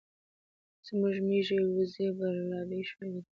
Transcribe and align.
زموږ 0.87 1.15
ميږي 1.27 1.57
او 1.63 1.69
وزې 1.77 2.07
برالبې 2.17 2.81
شوې 2.89 3.07
دي 3.13 3.21